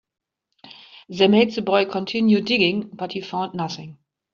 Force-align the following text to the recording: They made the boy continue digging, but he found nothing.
They 1.09 1.27
made 1.27 1.53
the 1.53 1.61
boy 1.61 1.85
continue 1.85 2.41
digging, 2.41 2.89
but 2.91 3.11
he 3.11 3.21
found 3.21 3.53
nothing. 3.53 3.99